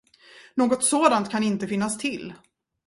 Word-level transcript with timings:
Något 0.55 0.83
sådant 0.83 1.29
kan 1.31 1.43
inte 1.43 1.67
finnas 1.67 1.97
till. 1.97 2.33